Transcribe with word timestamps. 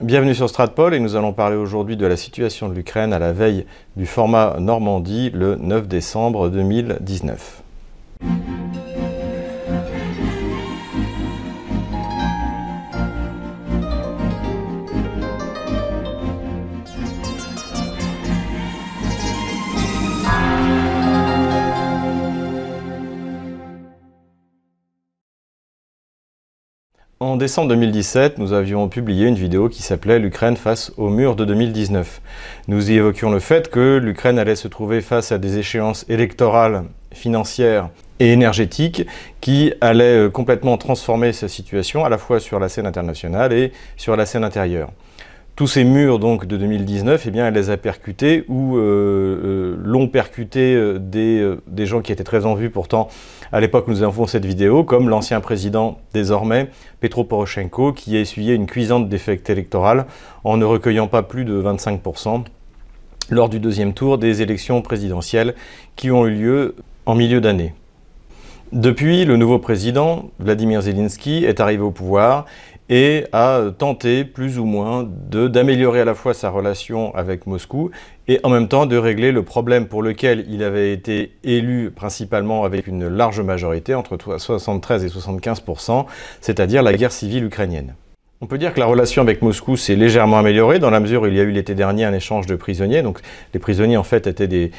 Bienvenue 0.00 0.36
sur 0.36 0.48
Stratpol 0.48 0.94
et 0.94 1.00
nous 1.00 1.16
allons 1.16 1.32
parler 1.32 1.56
aujourd'hui 1.56 1.96
de 1.96 2.06
la 2.06 2.16
situation 2.16 2.68
de 2.68 2.74
l'Ukraine 2.74 3.12
à 3.12 3.18
la 3.18 3.32
veille 3.32 3.66
du 3.96 4.06
format 4.06 4.54
Normandie 4.60 5.30
le 5.30 5.56
9 5.56 5.88
décembre 5.88 6.50
2019. 6.50 7.64
En 27.20 27.34
décembre 27.34 27.70
2017, 27.70 28.38
nous 28.38 28.52
avions 28.52 28.88
publié 28.88 29.26
une 29.26 29.34
vidéo 29.34 29.68
qui 29.68 29.82
s'appelait 29.82 30.20
L'Ukraine 30.20 30.56
face 30.56 30.92
au 30.96 31.08
mur 31.08 31.34
de 31.34 31.44
2019. 31.44 32.20
Nous 32.68 32.92
y 32.92 32.94
évoquions 32.94 33.32
le 33.32 33.40
fait 33.40 33.72
que 33.72 33.96
l'Ukraine 33.96 34.38
allait 34.38 34.54
se 34.54 34.68
trouver 34.68 35.00
face 35.00 35.32
à 35.32 35.38
des 35.38 35.58
échéances 35.58 36.06
électorales, 36.08 36.84
financières 37.12 37.90
et 38.20 38.32
énergétiques 38.32 39.04
qui 39.40 39.72
allaient 39.80 40.26
euh, 40.26 40.30
complètement 40.30 40.78
transformer 40.78 41.32
sa 41.32 41.48
situation 41.48 42.04
à 42.04 42.08
la 42.08 42.18
fois 42.18 42.38
sur 42.38 42.60
la 42.60 42.68
scène 42.68 42.86
internationale 42.86 43.52
et 43.52 43.72
sur 43.96 44.14
la 44.14 44.24
scène 44.24 44.44
intérieure 44.44 44.90
tous 45.56 45.66
ces 45.66 45.82
murs 45.82 46.20
donc 46.20 46.46
de 46.46 46.56
2019, 46.56 47.24
eh 47.26 47.30
bien, 47.32 47.48
elle 47.48 47.54
les 47.54 47.70
a 47.70 47.76
percutés 47.76 48.44
ou 48.46 48.76
euh, 48.76 48.80
euh, 48.80 49.76
l'ont 49.82 50.06
percuté 50.06 50.80
des, 51.00 51.58
gens 51.84 52.00
qui 52.00 52.12
étaient 52.12 52.22
très 52.22 52.46
en 52.46 52.54
vue 52.54 52.70
pourtant 52.70 53.08
à 53.52 53.60
l'époque 53.60 53.88
nous 53.88 54.02
avons 54.02 54.26
cette 54.26 54.44
vidéo, 54.44 54.84
comme 54.84 55.08
l'ancien 55.08 55.40
président 55.40 55.98
désormais, 56.12 56.70
Petro 57.00 57.24
Poroshenko, 57.24 57.92
qui 57.92 58.16
a 58.16 58.20
essuyé 58.20 58.54
une 58.54 58.66
cuisante 58.66 59.08
défecte 59.08 59.48
électorale 59.50 60.06
en 60.44 60.56
ne 60.56 60.64
recueillant 60.64 61.08
pas 61.08 61.22
plus 61.22 61.44
de 61.44 61.62
25% 61.62 62.44
lors 63.30 63.48
du 63.48 63.60
deuxième 63.60 63.94
tour 63.94 64.18
des 64.18 64.42
élections 64.42 64.82
présidentielles 64.82 65.54
qui 65.96 66.10
ont 66.10 66.26
eu 66.26 66.34
lieu 66.34 66.76
en 67.06 67.14
milieu 67.14 67.40
d'année. 67.40 67.74
Depuis, 68.72 69.24
le 69.24 69.38
nouveau 69.38 69.58
président, 69.58 70.28
Vladimir 70.38 70.82
Zelensky, 70.82 71.44
est 71.46 71.58
arrivé 71.58 71.82
au 71.82 71.90
pouvoir 71.90 72.44
et 72.88 73.26
a 73.32 73.70
tenté 73.76 74.24
plus 74.24 74.58
ou 74.58 74.64
moins 74.64 75.08
d'améliorer 75.30 76.00
à 76.00 76.04
la 76.04 76.14
fois 76.14 76.34
sa 76.34 76.50
relation 76.50 77.14
avec 77.14 77.46
Moscou 77.46 77.90
et 78.28 78.40
en 78.42 78.50
même 78.50 78.68
temps 78.68 78.86
de 78.86 78.96
régler 78.96 79.32
le 79.32 79.42
problème 79.42 79.86
pour 79.86 80.02
lequel 80.02 80.46
il 80.48 80.62
avait 80.62 80.92
été 80.92 81.32
élu 81.44 81.90
principalement 81.90 82.64
avec 82.64 82.86
une 82.86 83.08
large 83.08 83.40
majorité, 83.40 83.94
entre 83.94 84.38
73 84.38 85.04
et 85.04 85.08
75% 85.08 86.06
c'est-à-dire 86.40 86.82
la 86.82 86.94
guerre 86.94 87.12
civile 87.12 87.44
ukrainienne. 87.44 87.94
On 88.40 88.46
peut 88.46 88.58
dire 88.58 88.72
que 88.72 88.78
la 88.78 88.86
relation 88.86 89.20
avec 89.20 89.42
Moscou 89.42 89.76
s'est 89.76 89.96
légèrement 89.96 90.38
améliorée 90.38 90.78
dans 90.78 90.90
la 90.90 91.00
mesure 91.00 91.22
où 91.22 91.26
il 91.26 91.34
y 91.34 91.40
a 91.40 91.42
eu 91.42 91.50
l'été 91.50 91.74
dernier 91.74 92.04
un 92.04 92.12
échange 92.12 92.46
de 92.46 92.54
prisonniers. 92.54 93.02
Donc 93.02 93.18
les 93.52 93.58
prisonniers 93.58 93.96
en 93.96 94.04
fait 94.04 94.28
étaient 94.28 94.46
des, 94.46 94.70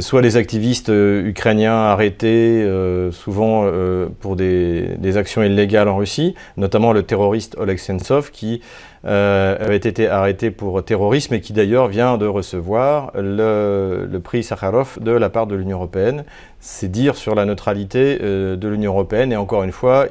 soit 0.00 0.20
des 0.20 0.36
activistes 0.36 0.90
euh, 0.90 1.26
ukrainiens 1.26 1.74
arrêtés 1.74 2.62
euh, 2.62 3.10
souvent 3.10 3.62
euh, 3.64 4.08
pour 4.20 4.36
des, 4.36 5.16
actions 5.16 5.42
illégales 5.42 5.88
en 5.88 5.96
Russie, 5.96 6.34
notamment 6.58 6.92
le 6.92 7.02
terroriste 7.02 7.56
Oleg 7.58 7.78
Sentsov 7.78 8.30
qui 8.30 8.60
avait 9.04 9.76
été 9.76 10.06
arrêté 10.08 10.50
pour 10.50 10.84
terrorisme 10.84 11.34
et 11.34 11.40
qui 11.40 11.52
d'ailleurs 11.52 11.88
vient 11.88 12.18
de 12.18 12.26
recevoir 12.26 13.10
le, 13.14 14.06
le, 14.08 14.20
prix 14.20 14.44
Sakharov 14.44 14.98
de 15.00 15.10
la 15.10 15.28
part 15.28 15.46
de 15.48 15.56
l'Union 15.56 15.78
européenne. 15.78 16.24
C'est 16.60 16.90
dire 16.90 17.16
sur 17.16 17.34
la 17.34 17.44
neutralité 17.44 18.18
de 18.20 18.68
l'Union 18.68 18.92
européenne 18.92 19.32
et 19.32 19.36
encore 19.36 19.64
une 19.64 19.72
fois, 19.72 20.06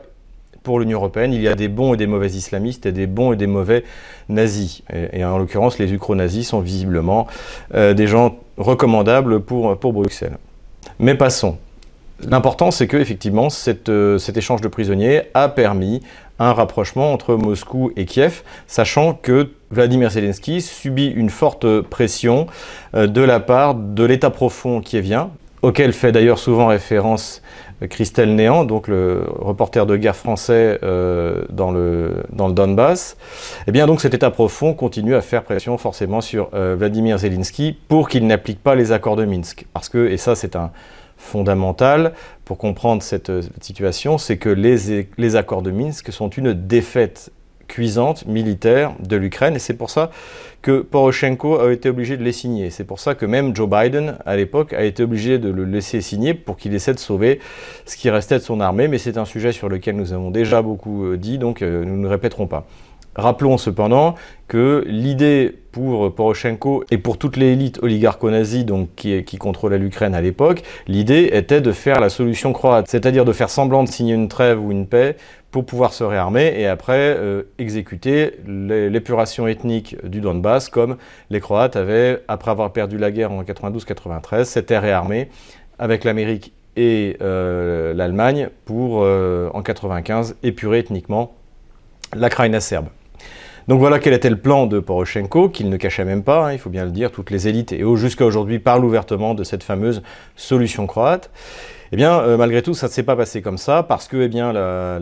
pour 0.64 0.80
l'Union 0.80 1.00
européenne, 1.00 1.34
il 1.34 1.42
y 1.42 1.48
a 1.48 1.56
des 1.56 1.68
bons 1.68 1.94
et 1.94 1.98
des 1.98 2.08
mauvais 2.08 2.30
islamistes 2.30 2.86
et 2.86 2.92
des 2.92 3.08
bons 3.08 3.34
et 3.34 3.36
des 3.36 3.48
mauvais 3.48 3.84
nazis. 4.30 4.84
Et, 5.14 5.24
en 5.26 5.38
l'occurrence, 5.38 5.80
les 5.80 5.92
ukro-nazis 5.92 6.48
sont 6.48 6.60
visiblement 6.60 7.28
euh, 7.74 7.94
des 7.94 8.08
gens 8.08 8.38
recommandables 8.58 9.42
pour, 9.42 9.76
Bruxelles. 9.94 10.38
Mais 11.00 11.16
passons. 11.16 11.58
L'important, 12.24 12.70
c'est 12.70 12.86
que 12.86 12.98
effectivement, 12.98 13.48
euh, 13.90 14.18
cet 14.20 14.38
échange 14.38 14.62
de 14.62 14.68
prisonniers 14.68 15.24
a 15.34 15.50
permis 15.50 16.02
un 16.38 16.54
rapprochement 16.54 17.14
entre 17.14 17.36
Moscou 17.36 17.92
et 17.96 18.06
Kiev, 18.06 18.44
sachant 18.68 19.14
que 19.14 19.50
Vladimir 19.72 20.12
Zelensky 20.12 20.62
subit 20.62 21.08
une 21.08 21.30
forte 21.30 21.82
pression 21.82 22.48
euh, 22.94 23.08
de 23.08 23.22
la 23.22 23.40
part 23.40 23.76
de 23.76 24.04
l'État 24.04 24.30
profond 24.30 24.82
kievien, 24.82 25.32
auquel 25.62 25.94
fait 25.94 26.12
d'ailleurs 26.12 26.40
souvent 26.40 26.68
référence 26.68 27.42
Christelle 27.90 28.36
Néant, 28.36 28.64
donc 28.64 28.88
le 28.88 29.24
reporter 29.40 29.86
de 29.86 29.96
guerre 29.98 30.16
français 30.16 30.80
euh, 30.84 31.44
dans, 31.50 31.72
le, 31.72 32.24
Donbass, 32.32 33.18
eh 33.68 33.72
bien 33.72 33.88
donc 33.88 34.02
cet 34.02 34.14
État 34.14 34.30
profond 34.30 34.74
continue 34.74 35.16
à 35.16 35.22
faire 35.22 35.44
pression 35.44 35.78
forcément 35.78 36.22
sur 36.22 36.50
euh, 36.54 36.76
Vladimir 36.78 37.18
Zelensky 37.18 37.78
pour 37.88 38.10
qu'il 38.10 38.28
n'applique 38.28 38.62
pas 38.62 38.76
les 38.76 38.92
accords 38.92 39.16
de 39.16 39.26
Minsk. 39.26 39.66
Parce 39.74 39.90
que, 39.90 40.08
et 40.08 40.18
ça 40.18 40.36
c'est 40.36 40.56
un 40.56 40.72
fondamental 41.18 42.14
pour 42.46 42.58
comprendre 42.58 43.04
cette, 43.04 43.32
situation, 43.62 44.18
c'est 44.18 44.38
que 44.38 44.50
les 44.50 45.36
accords 45.36 45.62
de 45.62 45.72
Minsk 45.72 46.12
sont 46.12 46.30
une 46.30 46.54
défaite 46.54 47.32
cuisante 47.72 48.28
militaire 48.28 48.94
de 49.00 49.16
l'Ukraine. 49.16 49.56
Et 49.56 49.60
c'est 49.60 49.74
pour 49.74 49.90
ça 49.90 50.12
que 50.62 50.82
Poroshenko 50.82 51.60
a 51.60 51.72
été 51.72 51.90
obligé 51.90 52.18
de 52.18 52.24
les 52.24 52.34
signer. 52.34 52.70
C'est 52.70 52.84
pour 52.84 53.00
ça 53.00 53.16
que 53.16 53.26
même 53.26 53.56
Joe 53.56 53.70
Biden, 53.70 54.18
à 54.26 54.36
l'époque, 54.36 54.74
a 54.74 54.84
été 54.84 55.04
obligé 55.04 55.40
de 55.40 55.50
le 55.50 55.64
laisser 55.64 56.02
signer 56.02 56.34
pour 56.34 56.58
qu'il 56.58 56.76
essaie 56.76 56.94
de 56.94 57.00
sauver 57.00 57.40
ce 57.86 57.96
qui 57.96 58.10
restait 58.10 58.38
de 58.38 58.44
son 58.44 58.60
armée. 58.60 58.90
Mais 58.90 58.98
c'est 58.98 59.18
un 59.18 59.26
sujet 59.26 59.54
sur 59.54 59.70
lequel 59.70 59.96
nous 59.96 60.12
avons 60.12 60.32
déjà 60.32 60.62
beaucoup 60.62 61.06
euh, 61.06 61.18
dit, 61.18 61.38
donc 61.38 61.62
euh, 61.62 61.86
nous 61.86 61.98
ne 61.98 62.08
répéterons 62.08 62.48
pas. 62.48 62.68
Rappelons 63.16 63.58
cependant 63.58 64.16
que 64.48 64.86
l'idée 64.88 65.54
pour 65.74 66.14
Poroshenko 66.16 66.86
et 66.92 66.98
pour 66.98 67.18
toute 67.18 67.36
l'élite 67.36 67.80
oligarcho-nazie 67.82 68.66
qui, 68.96 69.24
qui 69.26 69.38
contrôlait 69.38 69.78
l'Ukraine 69.78 70.16
à 70.16 70.22
l'époque, 70.22 70.64
l'idée 70.88 71.30
était 71.34 71.60
de 71.60 71.74
faire 71.74 72.00
la 72.00 72.08
solution 72.08 72.54
croate, 72.54 72.88
c'est-à-dire 72.88 73.26
de 73.26 73.34
faire 73.34 73.50
semblant 73.50 73.84
de 73.84 73.90
signer 73.90 74.14
une 74.14 74.30
trêve 74.30 74.64
ou 74.64 74.72
une 74.72 74.88
paix 74.88 75.18
pour 75.52 75.66
pouvoir 75.66 75.94
se 75.94 76.04
réarmer 76.04 76.54
et 76.58 76.66
après 76.66 77.16
euh, 77.18 77.44
exécuter 77.60 78.38
l'épuration 78.48 79.48
ethnique 79.48 79.98
du 80.06 80.22
Donbass 80.22 80.70
comme 80.70 80.98
les 81.30 81.42
Croates 81.42 81.76
avaient, 81.76 82.24
après 82.28 82.52
avoir 82.52 82.72
perdu 82.72 82.98
la 82.98 83.12
guerre 83.12 83.32
en 83.32 83.44
92-93, 83.44 84.46
s'étaient 84.46 84.80
réarmés 84.80 85.30
avec 85.78 86.06
l'Amérique 86.06 86.54
et 86.78 87.18
euh, 87.22 87.94
l'Allemagne 87.94 88.50
pour, 88.66 89.02
euh, 89.04 89.50
en 89.54 89.62
95, 89.62 90.38
épurer 90.42 90.80
ethniquement 90.80 91.34
la 92.16 92.30
Kraïna 92.30 92.62
serbe. 92.62 92.88
Donc 93.68 93.80
voilà 93.80 94.00
quel 94.00 94.14
était 94.14 94.30
le 94.30 94.38
plan 94.38 94.68
de 94.68 94.80
Poroshenko, 94.80 95.50
qu'il 95.50 95.70
ne 95.70 95.78
cachait 95.78 96.06
même 96.06 96.24
pas, 96.24 96.48
hein, 96.48 96.54
il 96.54 96.60
faut 96.60 96.70
bien 96.70 96.86
le 96.86 96.92
dire, 96.92 97.12
toutes 97.12 97.30
les 97.30 97.48
élites 97.48 97.74
et 97.74 97.84
jusqu'à 97.96 98.26
aujourd'hui 98.26 98.60
parlent 98.60 98.84
ouvertement 98.86 99.34
de 99.34 99.44
cette 99.44 99.64
fameuse 99.64 100.02
solution 100.36 100.88
croate. 100.88 101.30
Eh 101.94 101.98
bien, 101.98 102.22
euh, 102.22 102.38
malgré 102.38 102.62
tout, 102.62 102.74
ça 102.74 102.88
ne 102.88 102.92
s'est 102.92 103.04
pas 103.04 103.18
passé 103.18 103.42
comme 103.42 103.58
ça, 103.58 103.84
parce 103.84 104.08
que 104.08 104.16
eh 104.16 104.30
bien, 104.30 104.54
la, 104.54 104.98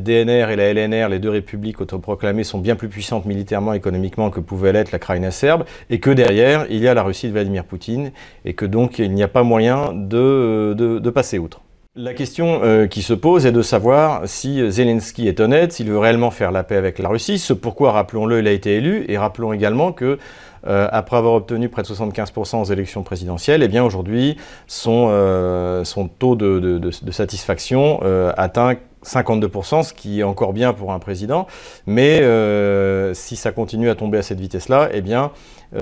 DNR 0.00 0.50
et 0.50 0.56
la 0.56 0.72
LNR, 0.72 1.10
les 1.10 1.18
deux 1.18 1.28
républiques 1.28 1.82
autoproclamées, 1.82 2.42
sont 2.42 2.58
bien 2.58 2.74
plus 2.74 2.88
puissantes 2.88 3.26
militairement, 3.26 3.74
économiquement 3.74 4.30
que 4.30 4.40
pouvait 4.40 4.72
l'être 4.72 4.92
la 4.92 4.98
Kraïna 4.98 5.30
serbe, 5.30 5.64
et 5.90 6.00
que 6.00 6.08
derrière, 6.08 6.64
il 6.70 6.78
y 6.78 6.88
a 6.88 6.94
la 6.94 7.02
Russie 7.02 7.26
de 7.26 7.32
Vladimir 7.32 7.64
Poutine, 7.64 8.12
et 8.46 8.54
que 8.54 8.64
donc 8.64 8.98
il 8.98 9.12
n'y 9.12 9.22
a 9.22 9.28
pas 9.28 9.42
moyen 9.42 9.92
de, 9.92 10.74
de, 10.74 11.00
de 11.00 11.10
passer 11.10 11.38
outre. 11.38 11.60
La 11.96 12.14
question 12.14 12.60
euh, 12.62 12.86
qui 12.86 13.02
se 13.02 13.12
pose 13.12 13.44
est 13.44 13.52
de 13.52 13.60
savoir 13.60 14.22
si 14.26 14.70
Zelensky 14.70 15.28
est 15.28 15.40
honnête, 15.40 15.72
s'il 15.72 15.90
veut 15.90 15.98
réellement 15.98 16.30
faire 16.30 16.52
la 16.52 16.62
paix 16.62 16.76
avec 16.76 16.98
la 16.98 17.10
Russie, 17.10 17.38
ce 17.38 17.52
pourquoi, 17.52 17.92
rappelons-le, 17.92 18.38
il 18.38 18.46
a 18.46 18.52
été 18.52 18.76
élu, 18.76 19.04
et 19.08 19.18
rappelons 19.18 19.52
également 19.52 19.92
que 19.92 20.18
euh, 20.66 20.88
après 20.90 21.16
avoir 21.16 21.34
obtenu 21.34 21.68
près 21.68 21.82
de 21.82 21.86
75% 21.86 22.60
aux 22.60 22.64
élections 22.64 23.02
présidentielles, 23.02 23.62
eh 23.62 23.68
bien 23.68 23.84
aujourd'hui, 23.84 24.36
son, 24.66 25.08
euh, 25.10 25.84
son 25.84 26.08
taux 26.08 26.36
de, 26.36 26.90
satisfaction 27.10 28.00
atteint 28.36 28.76
52%, 29.04 29.84
ce 29.84 29.94
qui 29.94 30.20
est 30.20 30.22
encore 30.22 30.52
bien 30.52 30.72
pour 30.72 30.92
un 30.92 30.98
président, 30.98 31.46
mais 31.86 32.20
euh, 32.22 33.14
si 33.14 33.36
ça 33.36 33.52
continue 33.52 33.90
à 33.90 33.94
tomber 33.94 34.18
à 34.18 34.22
cette 34.22 34.40
vitesse-là, 34.40 34.88
eh 34.92 35.00
bien, 35.00 35.30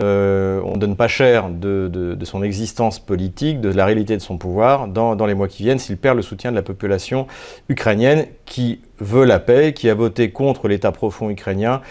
euh, 0.01 0.61
on 0.65 0.75
ne 0.75 0.79
donne 0.79 0.97
pas 0.97 1.09
cher 1.09 1.49
de, 1.49 1.89
de, 1.89 2.25
son 2.25 2.43
existence 2.43 2.99
politique, 2.99 3.61
de 3.61 3.69
la 3.71 3.87
réalité 3.87 4.17
de 4.17 4.23
son 4.23 4.37
pouvoir 4.37 4.89
dans, 4.89 5.15
dans 5.15 5.27
les 5.27 5.35
mois 5.35 5.49
qui 5.49 5.63
viennent, 5.63 5.79
s'il 5.79 5.97
perd 5.97 6.17
le 6.17 6.23
soutien 6.23 6.51
de 6.51 6.57
la 6.57 6.63
population 6.63 7.27
ukrainienne 7.69 8.27
qui 8.45 8.81
veut 8.99 9.25
la 9.25 9.39
paix, 9.39 9.73
qui 9.73 9.89
a 9.89 9.95
voté 9.95 10.31
contre 10.31 10.69
l'État 10.69 10.91
profond 10.91 11.31
ukrainien 11.31 11.83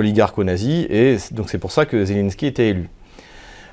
oligarcho-nazi, 0.00 0.86
et 0.90 1.16
donc 1.30 1.48
c'est 1.50 1.58
pour 1.58 1.72
ça 1.72 1.86
que 1.86 2.04
Zelensky 2.04 2.46
était 2.46 2.68
élu. 2.68 2.88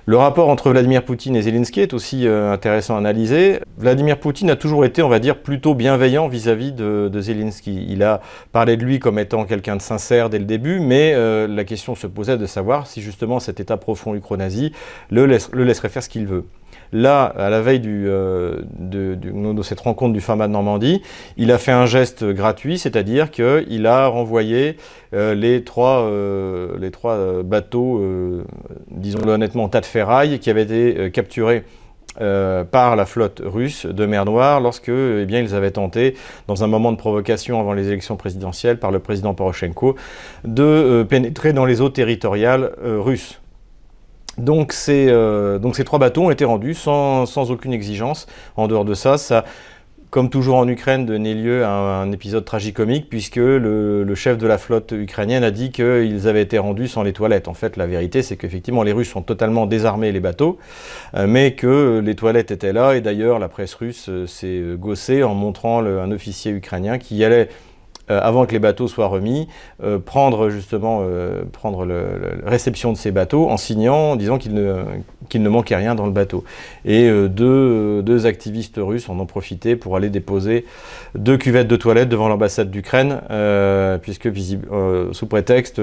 Le 0.09 0.15
rapport 0.15 0.47
entre 0.47 0.69
Vladimir 0.69 1.03
Poutine 1.03 1.35
et 1.35 1.41
Zelensky 1.41 1.81
est 1.81 1.93
aussi 1.93 2.27
euh, 2.27 2.53
intéressant 2.53 2.95
à 2.95 2.99
analyser. 2.99 3.59
Vladimir 3.77 4.17
Poutine 4.17 4.49
a 4.49 4.55
toujours 4.55 4.85
été, 4.85 5.01
on 5.01 5.09
va 5.09 5.19
dire, 5.19 5.35
plutôt 5.35 5.75
bienveillant 5.75 6.29
vis-à-vis 6.29 6.71
de, 6.71 7.11
Zelensky. 7.19 7.85
Il 7.89 8.01
a 8.03 8.21
parlé 8.53 8.77
de 8.77 8.85
lui 8.85 8.99
comme 8.99 9.19
étant 9.19 9.43
quelqu'un 9.43 9.75
de 9.75 9.81
sincère 9.81 10.29
dès 10.29 10.39
le 10.39 10.45
début, 10.45 10.79
mais 10.79 11.11
euh, 11.13 11.45
la 11.45 11.65
question 11.65 11.93
se 11.93 12.07
posait 12.07 12.37
de 12.37 12.45
savoir 12.45 12.87
si 12.87 13.01
justement 13.01 13.41
cet 13.41 13.59
état 13.59 13.75
profond 13.75 14.15
ukro-nazi 14.15 14.71
le, 15.09 15.25
le 15.25 15.63
laisserait 15.65 15.89
faire 15.89 16.03
ce 16.03 16.07
qu'il 16.07 16.25
veut. 16.25 16.45
Là, 16.93 17.25
à 17.25 17.49
la 17.49 17.61
veille 17.61 17.81
de, 17.81 18.65
de, 18.79 19.61
cette 19.61 19.81
rencontre 19.81 20.13
du 20.13 20.21
format 20.21 20.47
de 20.47 20.53
Normandie, 20.53 21.01
il 21.35 21.51
a 21.51 21.57
fait 21.57 21.73
un 21.73 21.85
geste 21.85 22.23
gratuit, 22.23 22.77
c'est-à-dire 22.77 23.29
qu'il 23.29 23.85
a 23.85 24.07
renvoyé 24.07 24.77
les 25.11 25.63
trois, 25.65 26.09
les 26.79 26.91
trois 26.91 27.43
bateaux, 27.43 28.01
disons-le 28.89 29.33
honnêtement, 29.33 29.67
tas 29.67 29.81
de 29.81 29.85
ferraille, 29.85 30.39
qui 30.39 30.49
avaient 30.49 30.63
été 30.63 31.11
capturés 31.11 31.65
euh, 32.19 32.63
par 32.63 32.95
la 32.95 33.05
flotte 33.05 33.43
russe 33.45 33.85
de 33.85 34.07
mer 34.07 34.25
Noire 34.25 34.59
lorsque 34.59 34.89
eh 34.89 35.25
bien, 35.25 35.39
ils 35.39 35.53
avaient 35.53 35.69
tenté, 35.69 36.15
dans 36.47 36.63
un 36.63 36.67
moment 36.67 36.91
de 36.91 36.97
provocation 36.97 37.59
avant 37.59 37.73
les 37.73 37.89
élections 37.89 38.15
présidentielles 38.15 38.79
par 38.79 38.89
le 38.89 38.97
président 38.97 39.35
Poroshenko, 39.35 39.95
de 40.43 40.63
euh, 40.63 41.03
pénétrer 41.03 41.53
dans 41.53 41.65
les 41.65 41.79
eaux 41.79 41.89
territoriales 41.89 42.71
euh, 42.83 42.99
russes. 42.99 43.39
Donc 44.37 44.73
ces, 44.73 45.07
donc 45.59 45.75
ces, 45.75 45.83
trois 45.83 45.99
bateaux 45.99 46.25
ont 46.25 46.31
été 46.31 46.45
rendus 46.45 46.73
sans, 46.73 47.51
aucune 47.51 47.73
exigence. 47.73 48.27
En 48.55 48.67
dehors 48.67 48.85
de 48.85 48.93
ça, 48.93 49.17
ça 49.17 49.45
comme 50.09 50.29
toujours 50.29 50.55
en 50.55 50.67
Ukraine, 50.67 51.05
donner 51.05 51.33
lieu 51.33 51.65
à 51.65 51.69
un, 51.69 52.11
épisode 52.11 52.45
tragicomique, 52.45 53.09
puisque 53.09 53.35
le, 53.35 54.15
chef 54.15 54.37
de 54.37 54.47
la 54.47 54.57
flotte 54.57 54.93
ukrainienne 54.93 55.43
a 55.43 55.51
dit 55.51 55.71
qu'ils 55.71 56.27
avaient 56.27 56.41
été 56.41 56.57
rendus 56.57 56.87
sans 56.87 57.03
les 57.03 57.13
toilettes. 57.13 57.47
En 57.47 57.53
fait, 57.53 57.75
la 57.77 57.85
vérité, 57.87 58.21
c'est 58.21 58.37
qu'effectivement, 58.37 58.83
les 58.83 58.93
Russes 58.93 59.15
ont 59.15 59.21
totalement 59.21 59.65
désarmé 59.65 60.11
les 60.11 60.19
bateaux, 60.19 60.57
euh, 61.15 61.27
mais 61.27 61.53
que 61.53 62.01
les 62.03 62.15
toilettes 62.15 62.51
étaient 62.51 62.73
là. 62.73 62.95
Et 62.95 63.01
d'ailleurs, 63.01 63.37
la 63.37 63.49
presse 63.49 63.73
russe 63.75 64.07
euh, 64.09 64.25
s'est 64.27 64.63
gossée 64.77 65.23
en 65.23 65.35
montrant 65.35 65.83
un 65.83 66.11
officier 66.11 66.51
ukrainien 66.51 66.97
qui 66.97 67.23
allait 67.23 67.49
euh, 68.09 68.19
avant 68.21 68.45
que 68.45 68.53
les 68.53 68.59
bateaux 68.59 68.87
soient 68.87 69.07
remis, 69.07 69.47
euh, 69.83 69.99
prendre 69.99 70.49
justement 70.49 70.99
euh, 71.01 71.43
prendre 71.51 71.85
la 71.85 72.49
réception 72.49 72.93
de 72.93 72.97
ces 72.97 73.11
bateaux 73.11 73.49
en 73.49 73.57
signant, 73.57 74.11
en 74.11 74.15
disant 74.15 74.37
qu'il 74.37 74.53
ne, 74.53 74.83
qu'il 75.29 75.43
ne 75.43 75.49
manquait 75.49 75.75
rien 75.75 75.95
dans 75.95 76.05
le 76.05 76.11
bateau. 76.11 76.43
Et 76.85 77.09
deux, 77.09 78.01
deux, 78.01 78.25
activistes 78.25 78.79
russes 78.79 79.09
en 79.09 79.19
ont 79.19 79.25
profité 79.25 79.75
pour 79.75 79.95
aller 79.95 80.09
déposer 80.09 80.65
deux 81.15 81.37
cuvettes 81.37 81.67
de 81.67 81.75
toilettes 81.75 82.09
devant 82.09 82.27
l'ambassade 82.27 82.71
d'Ukraine, 82.71 83.21
puisque 84.01 84.27
visible, 84.27 84.67
sous 85.11 85.25
prétexte, 85.27 85.81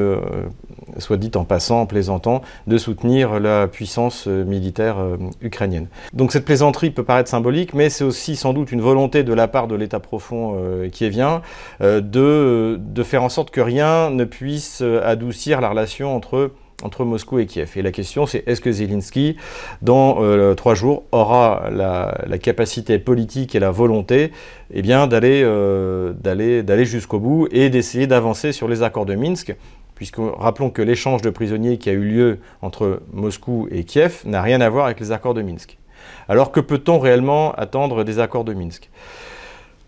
soit 0.98 1.16
dit 1.16 1.30
en 1.34 1.44
passant, 1.44 1.82
en 1.82 1.86
plaisantant, 1.86 2.42
de 2.66 2.78
soutenir 2.78 3.40
la 3.40 3.68
puissance 3.68 4.26
militaire 4.26 4.96
ukrainienne. 5.40 5.86
Donc 6.12 6.32
cette 6.32 6.44
plaisanterie 6.44 6.90
peut 6.90 7.04
paraître 7.04 7.30
symbolique, 7.30 7.74
mais 7.74 7.90
c'est 7.90 8.04
aussi 8.04 8.36
sans 8.36 8.52
doute 8.52 8.72
une 8.72 8.80
volonté 8.80 9.22
de 9.22 9.32
la 9.32 9.48
part 9.48 9.68
de 9.68 9.74
l'État 9.74 10.00
profond 10.00 10.56
qui 10.92 11.04
est 11.04 11.10
vient 11.10 11.42
de, 11.80 13.02
faire 13.04 13.22
en 13.22 13.28
sorte 13.28 13.50
que 13.50 13.60
rien 13.60 14.10
ne 14.10 14.24
puisse 14.24 14.80
euh, 14.82 15.00
adoucir 15.04 15.60
la 15.60 15.68
relation 15.68 16.14
entre 16.16 16.50
entre 16.84 17.04
Moscou 17.04 17.38
et 17.38 17.46
Kiev. 17.46 17.72
Et 17.76 17.82
la 17.82 17.90
question, 17.90 18.26
c'est 18.26 18.46
est-ce 18.46 18.60
que 18.60 18.70
Zelensky, 18.70 19.36
dans 19.82 20.22
euh, 20.22 20.54
trois 20.54 20.74
jours, 20.74 21.04
aura 21.10 21.68
la, 21.72 22.38
capacité 22.38 22.98
politique 22.98 23.54
et 23.54 23.58
la 23.58 23.70
volonté 23.70 24.30
eh 24.72 24.82
euh, 24.86 26.12
d'aller, 26.12 26.62
d'aller 26.62 26.84
jusqu'au 26.84 27.18
bout 27.18 27.48
et 27.50 27.70
d'essayer 27.70 28.06
d'avancer 28.06 28.52
sur 28.52 28.68
les 28.68 28.82
accords 28.82 29.06
de 29.06 29.14
Minsk 29.14 29.54
puisque 29.94 30.16
rappelons 30.18 30.70
que 30.70 30.82
l'échange 30.82 31.22
de 31.22 31.30
prisonniers 31.30 31.78
qui 31.78 31.88
a 31.88 31.92
eu 31.92 32.02
lieu 32.02 32.38
entre 32.62 33.00
Moscou 33.12 33.68
et 33.70 33.84
Kiev 33.84 34.22
n'a 34.24 34.42
rien 34.42 34.60
à 34.60 34.68
voir 34.68 34.86
avec 34.86 34.98
les 34.98 35.12
accords 35.12 35.34
de 35.34 35.42
Minsk. 35.42 35.78
Alors 36.28 36.50
que 36.50 36.60
peut-on 36.60 36.98
réellement 36.98 37.52
attendre 37.52 38.02
des 38.02 38.18
accords 38.18 38.44
de 38.44 38.54
Minsk? 38.54 38.90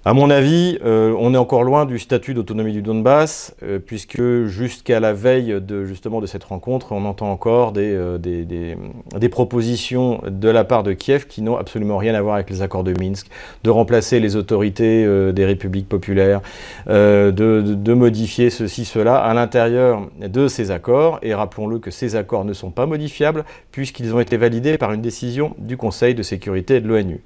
À 0.06 0.14
mon 0.14 0.30
avis, 0.30 0.78
euh, 0.84 1.12
on 1.18 1.34
est 1.34 1.36
encore 1.36 1.64
loin 1.64 1.84
du 1.84 1.98
statut 1.98 2.32
d'autonomie 2.32 2.70
du 2.70 2.80
Donbass, 2.80 3.56
euh, 3.64 3.80
puisque 3.84 4.22
jusqu'à 4.44 5.00
la 5.00 5.12
veille 5.12 5.60
de, 5.60 5.84
justement 5.84 6.20
de 6.20 6.26
cette 6.26 6.44
rencontre, 6.44 6.92
on 6.92 7.04
entend 7.06 7.28
encore 7.32 7.72
des, 7.72 7.92
euh, 7.92 8.16
des, 8.16 9.28
propositions 9.28 10.22
de 10.24 10.48
la 10.48 10.62
part 10.62 10.84
de 10.84 10.92
Kiev 10.92 11.26
qui 11.26 11.42
n'ont 11.42 11.56
absolument 11.56 11.96
rien 11.96 12.14
à 12.14 12.22
voir 12.22 12.36
avec 12.36 12.48
les 12.50 12.62
accords 12.62 12.84
de 12.84 12.94
Minsk, 12.96 13.26
de 13.64 13.70
remplacer 13.70 14.20
les 14.20 14.36
autorités 14.36 15.04
des 15.32 15.44
républiques 15.44 15.88
populaires, 15.88 16.40
de, 16.86 17.92
modifier 17.92 18.50
ceci, 18.50 18.84
cela 18.84 19.16
à 19.16 19.34
l'intérieur 19.34 20.08
de 20.20 20.46
ces 20.46 20.70
accords. 20.70 21.18
Et 21.22 21.34
rappelons-le 21.34 21.80
que 21.80 21.90
ces 21.90 22.14
accords 22.14 22.44
ne 22.44 22.52
sont 22.52 22.70
pas 22.70 22.86
modifiables, 22.86 23.44
puisqu'ils 23.72 24.14
ont 24.14 24.20
été 24.20 24.36
validés 24.36 24.78
par 24.78 24.92
une 24.92 25.02
décision 25.02 25.56
du 25.58 25.76
Conseil 25.76 26.14
de 26.14 26.22
sécurité 26.22 26.80
de 26.80 26.86
l'ONU. 26.86 27.20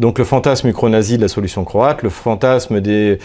Donc 0.00 0.18
le 0.18 0.24
fantasme 0.24 0.66
ukro-nazi 0.68 1.18
de 1.18 1.20
la 1.20 1.28
solution 1.28 1.62
croate, 1.62 2.02
le 2.02 2.08
fantasme 2.08 2.80
des, 2.80 3.18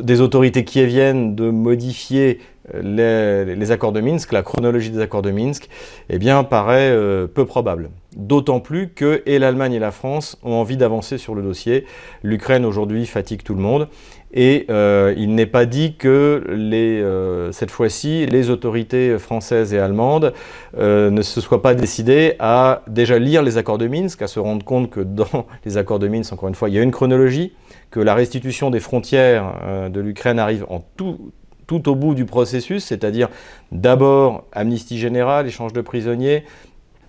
des 0.00 0.20
autorités 0.20 0.64
kieviennes 0.64 1.34
de 1.34 1.50
modifier 1.50 2.38
euh, 2.72 3.44
les, 3.44 3.56
les, 3.56 3.70
accords 3.72 3.90
de 3.90 4.00
Minsk, 4.00 4.30
la 4.30 4.42
chronologie 4.42 4.90
des 4.90 5.00
accords 5.00 5.22
de 5.22 5.32
Minsk, 5.32 5.68
eh 6.08 6.18
bien, 6.18 6.44
paraît 6.44 6.92
euh, 6.92 7.26
peu 7.26 7.46
probable. 7.46 7.90
D'autant 8.16 8.60
plus 8.60 8.90
que 8.90 9.24
et 9.26 9.40
l'Allemagne 9.40 9.72
et 9.72 9.80
la 9.80 9.90
France 9.90 10.38
ont 10.44 10.52
envie 10.52 10.76
d'avancer 10.76 11.18
sur 11.18 11.34
le 11.34 11.42
dossier. 11.42 11.84
L'Ukraine 12.22 12.64
aujourd'hui 12.64 13.06
fatigue 13.06 13.42
tout 13.42 13.54
le 13.54 13.62
monde 13.62 13.88
et 14.32 14.66
euh, 14.70 15.12
il 15.16 15.34
n'est 15.34 15.46
pas 15.46 15.66
dit 15.66 15.96
que 15.96 16.44
les, 16.48 17.00
euh, 17.00 17.50
cette 17.52 17.70
fois-ci, 17.70 18.26
les 18.26 18.48
autorités 18.50 19.18
françaises 19.18 19.74
et 19.74 19.78
allemandes 19.78 20.32
euh, 20.78 21.10
ne 21.10 21.22
se 21.22 21.40
soient 21.40 21.62
pas 21.62 21.74
décidées 21.74 22.34
à 22.38 22.82
déjà 22.86 23.18
lire 23.18 23.42
les 23.42 23.58
accords 23.58 23.78
de 23.78 23.88
Minsk, 23.88 24.22
à 24.22 24.28
se 24.28 24.38
rendre 24.38 24.64
compte 24.64 24.90
que 24.90 25.00
dans 25.00 25.46
les 25.64 25.76
accords 25.76 25.98
de 25.98 26.06
Minsk, 26.06 26.32
encore 26.32 26.48
une 26.48 26.54
fois, 26.54 26.68
il 26.68 26.76
y 26.76 26.78
a 26.78 26.82
une 26.82 26.92
chronologie, 26.92 27.52
que 27.90 27.98
la 27.98 28.14
restitution 28.14 28.70
des 28.70 28.78
frontières 28.78 29.90
de 29.90 30.00
l'Ukraine 30.00 30.38
arrive 30.38 30.64
en 30.68 30.80
tout, 30.96 31.32
tout 31.66 31.88
au 31.88 31.96
bout 31.96 32.14
du 32.14 32.24
processus, 32.24 32.84
c'est-à-dire 32.84 33.28
d'abord 33.72 34.44
amnistie 34.52 34.96
générale, 34.96 35.48
échange 35.48 35.72
de 35.72 35.80
prisonniers, 35.80 36.44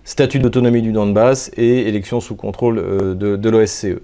statut 0.04 0.38
d'autonomie 0.38 0.82
du 0.82 0.92
Donbass 0.92 1.50
et 1.56 1.88
élection 1.88 2.20
sous 2.20 2.34
contrôle 2.34 2.78
euh, 2.78 3.14
de, 3.14 3.48
l'OSCE. 3.48 4.00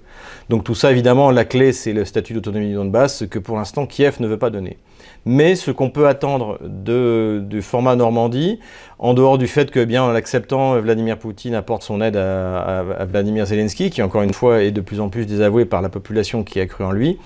Donc 0.49 0.63
tout 0.63 0.75
ça, 0.75 0.91
évidemment, 0.91 1.31
la 1.31 1.45
clé, 1.45 1.73
c'est 1.73 1.93
le 1.93 2.05
statut 2.05 2.33
d'autonomie 2.33 2.69
du 2.69 2.75
Donbass, 2.75 3.17
ce 3.17 3.25
que 3.25 3.39
pour 3.39 3.57
l'instant 3.57 3.85
Kiev 3.85 4.17
ne 4.19 4.27
veut 4.27 4.37
pas 4.37 4.49
donner. 4.49 4.77
Mais 5.25 5.55
ce 5.55 5.71
qu'on 5.71 5.89
peut 5.89 6.07
attendre 6.07 6.59
du 6.61 7.61
format 7.61 7.95
Normandie, 7.95 8.59
en 8.99 9.13
dehors 9.13 9.37
du 9.37 9.47
fait 9.47 9.69
que, 9.69 9.83
bien, 9.83 10.03
en 10.03 10.11
l'acceptant, 10.11 10.79
Vladimir 10.79 11.19
Poutine 11.19 11.55
apporte 11.55 11.83
son 11.83 12.01
aide 12.01 12.15
à, 12.15 12.79
à, 12.79 13.05
Vladimir 13.05 13.45
Zelensky, 13.45 13.89
qui 13.89 14.01
encore 14.01 14.21
une 14.21 14.33
fois 14.33 14.63
est 14.63 14.71
de 14.71 14.81
plus 14.81 15.01
en 15.01 15.09
plus 15.09 15.25
désavoué 15.25 15.65
par 15.65 15.81
la 15.81 15.89
population 15.89 16.43
qui 16.43 16.59
a 16.61 16.65
cru 16.65 16.85
en 16.85 16.91
lui, 16.91 17.17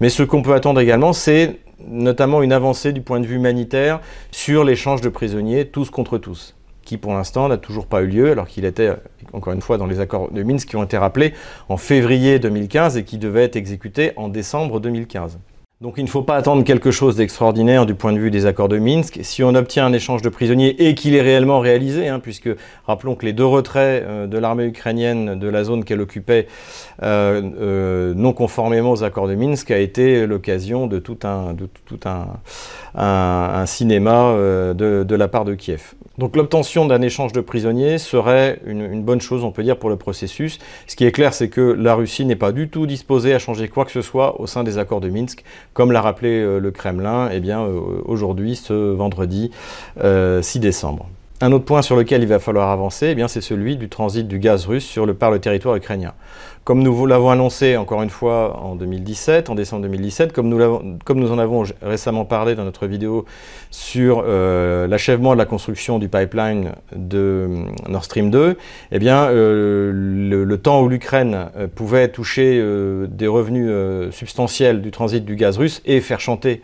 mais 0.00 0.10
ce 0.10 0.22
qu'on 0.22 0.42
peut 0.42 0.52
attendre 0.52 0.80
également, 0.80 1.12
c'est 1.12 1.58
notamment 1.86 2.42
une 2.42 2.52
avancée 2.52 2.92
du 2.92 3.00
point 3.00 3.20
de 3.20 3.26
vue 3.26 3.36
humanitaire 3.36 4.00
sur 4.30 4.64
l'échange 4.64 5.00
de 5.00 5.08
prisonniers, 5.08 5.64
tous 5.64 5.90
contre 5.90 6.18
tous 6.18 6.54
qui 6.88 6.96
pour 6.96 7.12
l'instant 7.12 7.48
n'a 7.48 7.58
toujours 7.58 7.86
pas 7.86 8.00
eu 8.00 8.06
lieu, 8.06 8.30
alors 8.30 8.46
qu'il 8.46 8.64
était, 8.64 8.90
encore 9.34 9.52
une 9.52 9.60
fois, 9.60 9.76
dans 9.76 9.84
les 9.84 10.00
accords 10.00 10.30
de 10.32 10.42
Minsk 10.42 10.68
qui 10.68 10.76
ont 10.76 10.82
été 10.82 10.96
rappelés 10.96 11.34
en 11.68 11.76
février 11.76 12.38
2015 12.38 12.96
et 12.96 13.04
qui 13.04 13.18
devaient 13.18 13.44
être 13.44 13.56
exécutés 13.56 14.12
en 14.16 14.30
décembre 14.30 14.80
2015. 14.80 15.38
Donc 15.80 15.94
il 15.96 16.02
ne 16.02 16.08
faut 16.08 16.22
pas 16.22 16.34
attendre 16.34 16.64
quelque 16.64 16.90
chose 16.90 17.14
d'extraordinaire 17.14 17.86
du 17.86 17.94
point 17.94 18.12
de 18.12 18.18
vue 18.18 18.32
des 18.32 18.46
accords 18.46 18.66
de 18.68 18.78
Minsk. 18.78 19.20
Si 19.22 19.44
on 19.44 19.54
obtient 19.54 19.86
un 19.86 19.92
échange 19.92 20.22
de 20.22 20.28
prisonniers 20.28 20.88
et 20.88 20.96
qu'il 20.96 21.14
est 21.14 21.22
réellement 21.22 21.60
réalisé, 21.60 22.08
hein, 22.08 22.18
puisque 22.18 22.48
rappelons 22.84 23.14
que 23.14 23.24
les 23.24 23.32
deux 23.32 23.46
retraits 23.46 24.02
euh, 24.02 24.26
de 24.26 24.38
l'armée 24.38 24.64
ukrainienne 24.64 25.38
de 25.38 25.48
la 25.48 25.62
zone 25.62 25.84
qu'elle 25.84 26.00
occupait 26.00 26.48
euh, 27.04 27.42
euh, 27.60 28.12
non 28.16 28.32
conformément 28.32 28.90
aux 28.90 29.04
accords 29.04 29.28
de 29.28 29.36
Minsk 29.36 29.70
a 29.70 29.78
été 29.78 30.26
l'occasion 30.26 30.88
de 30.88 30.98
tout 30.98 31.18
un, 31.24 31.54
cinéma 33.66 34.34
de, 34.74 35.14
la 35.14 35.28
part 35.28 35.44
de 35.44 35.54
Kiev. 35.54 35.94
Donc 36.18 36.34
l'obtention 36.34 36.86
d'un 36.86 37.00
échange 37.02 37.32
de 37.32 37.40
prisonniers 37.40 37.98
serait 37.98 38.58
une, 38.66 39.02
bonne 39.02 39.20
chose, 39.20 39.44
on 39.44 39.52
peut 39.52 39.62
dire, 39.62 39.78
pour 39.78 39.90
le 39.90 39.96
processus. 39.96 40.58
Ce 40.88 40.96
qui 40.96 41.04
est 41.04 41.12
clair, 41.12 41.32
c'est 41.32 41.48
que 41.48 41.60
la 41.60 41.94
Russie 41.94 42.24
n'est 42.24 42.34
pas 42.34 42.50
du 42.50 42.68
tout 42.68 42.86
disposée 42.86 43.32
à 43.32 43.38
changer 43.38 43.68
quoi 43.68 43.84
que 43.84 43.92
ce 43.92 44.02
soit 44.02 44.40
au 44.40 44.48
sein 44.48 44.64
des 44.64 44.78
accords 44.78 45.00
de 45.00 45.08
Minsk 45.08 45.44
comme 45.78 45.92
l'a 45.92 46.00
rappelé 46.00 46.40
euh, 46.40 46.58
le 46.58 46.72
Kremlin, 46.72 47.30
eh 47.32 47.38
bien 47.38 47.62
euh, 47.62 48.02
aujourd'hui, 48.04 48.56
ce 48.56 48.72
vendredi 48.72 49.52
6 49.94 50.00
euh, 50.02 50.42
décembre. 50.56 51.06
Un 51.40 51.52
autre 51.52 51.64
point 51.64 51.82
sur 51.82 51.94
lequel 51.94 52.22
il 52.22 52.28
va 52.28 52.40
falloir 52.40 52.70
avancer, 52.70 53.14
eh 53.16 53.28
c'est 53.28 53.40
celui 53.40 53.76
du 53.76 53.88
transit 53.88 54.26
du 54.26 54.40
gaz 54.40 54.66
russe 54.66 54.84
sur 54.84 55.06
le, 55.06 55.14
par 55.14 55.30
le 55.30 55.38
territoire 55.38 55.76
ukrainien. 55.76 56.14
Comme 56.64 56.82
nous 56.82 57.06
l'avons 57.06 57.30
annoncé 57.30 57.76
encore 57.76 58.02
une 58.02 58.10
fois 58.10 58.60
en 58.60 58.74
2017, 58.74 59.48
en 59.48 59.54
décembre 59.54 59.82
2017, 59.82 60.32
comme 60.32 60.48
nous, 60.48 60.98
comme 61.04 61.20
nous 61.20 61.30
en 61.30 61.38
avons 61.38 61.62
récemment 61.80 62.24
parlé 62.24 62.56
dans 62.56 62.64
notre 62.64 62.88
vidéo 62.88 63.24
sur 63.70 64.24
euh, 64.26 64.88
l'achèvement 64.88 65.32
de 65.32 65.38
la 65.38 65.44
construction 65.44 66.00
du 66.00 66.08
pipeline 66.08 66.72
de 66.94 67.18
euh, 67.18 67.64
Nord 67.88 68.04
Stream 68.04 68.30
2, 68.30 68.58
eh 68.90 68.98
bien, 68.98 69.28
euh, 69.28 69.92
le, 69.92 70.58
temps 70.58 70.82
où 70.82 70.88
l'Ukraine 70.88 71.50
pouvait 71.76 72.08
toucher 72.08 72.60
des 73.08 73.28
revenus 73.28 73.70
substantiels 74.12 74.82
du 74.82 74.90
transit 74.90 75.24
du 75.24 75.36
gaz 75.36 75.56
russe 75.56 75.82
et 75.86 76.00
faire 76.00 76.18
chanter 76.18 76.62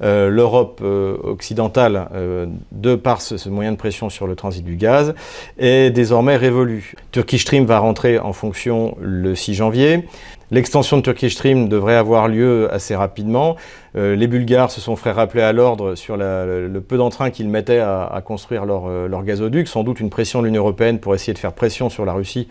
l'Europe 0.00 0.80
euh, 0.82 1.16
occidentale, 1.22 2.08
euh, 2.14 2.46
de 2.72 2.94
par 2.94 3.20
ce, 3.20 3.48
moyen 3.48 3.72
de 3.72 3.76
pression 3.76 4.08
sur 4.08 4.26
le 4.26 4.34
transit 4.34 4.64
du 4.64 4.76
gaz, 4.76 5.14
est 5.58 5.90
désormais 5.90 6.36
révolue. 6.36 6.94
Turkish 7.12 7.42
Stream 7.42 7.66
va 7.66 7.78
rentrer 7.78 8.18
en 8.18 8.32
fonction 8.32 8.96
le 9.00 9.34
6 9.34 9.54
janvier. 9.54 10.08
L'extension 10.50 10.96
de 10.96 11.02
Turkish 11.02 11.34
Stream 11.34 11.68
devrait 11.68 11.96
avoir 11.96 12.28
lieu 12.28 12.72
assez 12.72 12.96
rapidement. 12.96 13.54
les 13.94 14.26
Bulgares 14.26 14.72
se 14.72 14.80
sont 14.80 14.96
fait 14.96 15.12
rappeler 15.12 15.42
à 15.42 15.52
l'ordre 15.52 15.94
sur 15.94 16.16
le, 16.16 16.80
peu 16.80 16.96
d'entrain 16.96 17.30
qu'ils 17.30 17.48
mettaient 17.48 17.78
à, 17.78 18.20
construire 18.24 18.64
leur, 18.64 18.88
leur 19.06 19.22
gazoduc, 19.22 19.68
sans 19.68 19.84
doute 19.84 20.00
une 20.00 20.10
pression 20.10 20.40
de 20.40 20.46
l'Union 20.46 20.62
européenne 20.62 20.98
pour 20.98 21.14
essayer 21.14 21.34
de 21.34 21.38
faire 21.38 21.52
pression 21.52 21.88
sur 21.88 22.04
la 22.04 22.14
Russie 22.14 22.48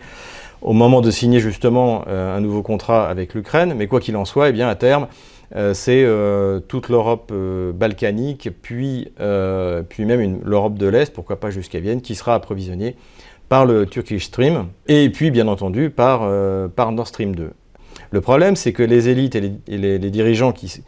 au 0.62 0.72
moment 0.72 1.02
de 1.02 1.10
signer 1.10 1.40
justement 1.40 2.08
un 2.08 2.40
nouveau 2.40 2.62
contrat 2.62 3.06
avec 3.06 3.34
l'Ukraine. 3.34 3.74
Mais 3.76 3.86
quoi 3.86 4.00
qu'il 4.00 4.16
en 4.16 4.24
soit, 4.24 4.48
eh 4.48 4.52
bien, 4.52 4.68
à 4.68 4.76
terme, 4.76 5.06
c'est 5.72 6.06
toute 6.68 6.88
l'Europe 6.88 7.32
balkanique, 7.74 8.50
puis, 8.62 9.12
puis 9.88 10.04
même 10.04 10.40
l'Europe 10.44 10.78
de 10.78 10.86
l'Est, 10.86 11.12
pourquoi 11.12 11.40
pas 11.40 11.50
jusqu'à 11.50 11.80
Vienne, 11.80 12.00
qui 12.00 12.14
sera 12.14 12.34
approvisionnée 12.34 12.96
par 13.48 13.66
le 13.66 13.84
Turkish 13.86 14.26
Stream, 14.26 14.68
et 14.86 15.10
puis 15.10 15.30
bien 15.30 15.48
entendu 15.48 15.90
par, 15.90 16.20
par 16.70 16.92
Nord 16.92 17.08
Stream 17.08 17.34
2. 17.34 17.50
Le 18.12 18.20
problème, 18.20 18.56
c'est 18.56 18.72
que 18.72 18.82
les 18.82 19.08
élites 19.08 19.36
et 19.36 19.52
les, 19.68 19.98
dirigeants 20.10 20.52
qui, 20.52 20.82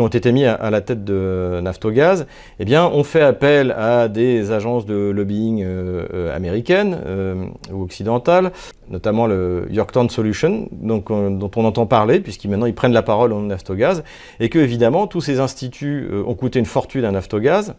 ont, 0.00 0.08
été 0.08 0.30
mis 0.30 0.44
à, 0.44 0.70
la 0.70 0.82
tête 0.82 1.04
de 1.04 1.58
Naftogaz 1.62 2.26
eh 2.58 2.76
ont 2.76 3.02
fait 3.02 3.22
appel 3.22 3.72
à 3.72 4.08
des 4.08 4.52
agences 4.52 4.84
de 4.84 4.94
lobbying 4.94 5.62
euh, 5.62 6.06
euh, 6.12 6.36
américaines 6.36 6.98
euh, 7.06 7.46
ou 7.72 7.82
occidentales, 7.82 8.52
notamment 8.90 9.26
le 9.26 9.68
Yorktown 9.70 10.10
Solution, 10.10 10.68
dont 10.72 11.02
on 11.08 11.64
entend 11.64 11.86
parler, 11.86 12.20
puisqu'ils 12.20 12.50
maintenant 12.50 12.66
ils 12.66 12.74
prennent 12.74 12.92
la 12.92 13.02
parole 13.02 13.32
en 13.32 13.40
Naftogaz, 13.40 14.02
et 14.38 14.50
que 14.50 14.58
évidemment 14.58 15.06
tous 15.06 15.22
ces 15.22 15.40
instituts 15.40 16.08
ont 16.26 16.34
coûté 16.34 16.58
une 16.58 16.66
fortune 16.66 17.06
à 17.06 17.10
Naftogaz, 17.10 17.74